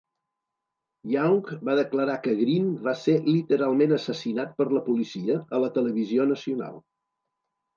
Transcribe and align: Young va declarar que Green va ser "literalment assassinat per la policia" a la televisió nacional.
Young 1.15 1.51
va 1.67 1.75
declarar 1.79 2.15
que 2.23 2.33
Green 2.39 2.71
va 2.87 2.95
ser 3.01 3.15
"literalment 3.35 3.93
assassinat 3.99 4.57
per 4.63 4.67
la 4.79 4.83
policia" 4.89 5.39
a 5.59 5.63
la 5.65 5.71
televisió 5.77 6.27
nacional. 6.33 6.83